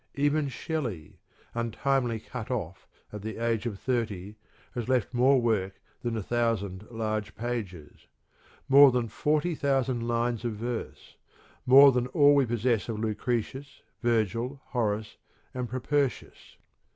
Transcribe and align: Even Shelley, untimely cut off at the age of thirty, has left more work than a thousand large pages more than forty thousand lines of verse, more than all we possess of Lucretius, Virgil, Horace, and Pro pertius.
Even 0.15 0.47
Shelley, 0.49 1.19
untimely 1.53 2.19
cut 2.19 2.49
off 2.49 2.87
at 3.13 3.21
the 3.21 3.37
age 3.37 3.67
of 3.67 3.77
thirty, 3.79 4.35
has 4.73 4.89
left 4.89 5.13
more 5.13 5.39
work 5.39 5.79
than 6.01 6.17
a 6.17 6.23
thousand 6.23 6.87
large 6.89 7.35
pages 7.35 8.07
more 8.67 8.91
than 8.91 9.07
forty 9.07 9.53
thousand 9.53 10.07
lines 10.07 10.43
of 10.43 10.53
verse, 10.53 11.17
more 11.67 11.91
than 11.91 12.07
all 12.07 12.33
we 12.33 12.47
possess 12.47 12.89
of 12.89 12.97
Lucretius, 12.99 13.83
Virgil, 14.01 14.59
Horace, 14.69 15.17
and 15.53 15.69
Pro 15.69 15.79
pertius. 15.81 16.57